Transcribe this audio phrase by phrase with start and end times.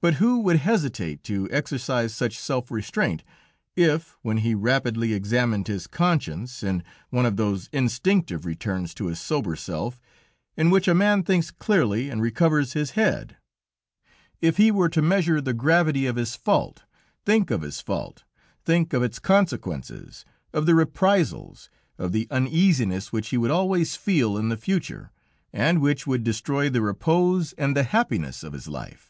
[0.00, 3.24] But who would hesitate to exercise such self restraint
[3.74, 9.18] if, when he rapidly examined his conscience, in one of those instinctive returns to his
[9.20, 10.00] sober self,
[10.56, 13.38] in which a man thinks clearly and recovers his head;
[14.40, 16.84] if he were to measure the gravity of his fault,
[17.24, 18.22] think of his fault,
[18.64, 21.68] think of its consequences, of the reprisals,
[21.98, 25.10] of the uneasiness which he would always feel in the future,
[25.52, 29.06] and which would destroy the repose and the happiness of his life?